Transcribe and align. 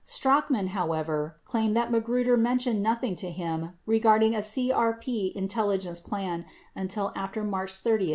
58 0.03 0.11
Strachan, 0.15 0.67
however, 0.69 1.39
claimed 1.45 1.75
that 1.75 1.91
Magruder 1.91 2.35
mentioned 2.35 2.81
nothing 2.81 3.13
to 3.13 3.29
him 3.29 3.73
regarding 3.85 4.33
a 4.33 4.39
CRP 4.39 5.31
intelligence 5.33 5.99
plan 5.99 6.43
until 6.75 7.13
after 7.15 7.43
March 7.43 7.75
30, 7.75 7.85
1972. 7.85 8.07